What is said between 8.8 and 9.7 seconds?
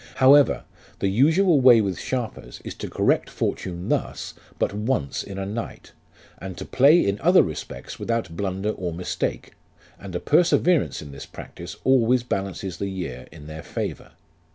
mistake,